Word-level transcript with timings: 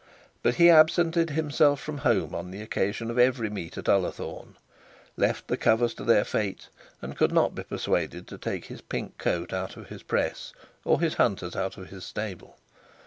But 0.41 0.55
he 0.55 0.71
absented 0.71 1.29
himself 1.29 1.79
from 1.79 1.99
home 1.99 2.33
on 2.33 2.49
the 2.49 2.59
occasions 2.63 3.11
of 3.11 3.19
every 3.19 3.51
meet 3.51 3.77
at 3.77 3.85
Ullathorne, 3.87 4.55
left 5.15 5.47
the 5.47 5.57
covers 5.57 5.93
to 5.93 6.03
their 6.03 6.23
fate, 6.25 6.69
and 7.03 7.15
could 7.15 7.31
not 7.31 7.53
be 7.53 7.61
persuaded 7.61 8.27
to 8.29 8.39
take 8.39 8.65
his 8.65 8.81
pink 8.81 9.19
coat 9.19 9.53
out 9.53 9.77
of 9.77 9.89
the 9.89 9.99
press, 9.99 10.53
or 10.85 10.99
his 11.01 11.13
hunters 11.13 11.55
out 11.55 11.77
of 11.77 11.89
his 11.89 12.03
stable. 12.03 12.57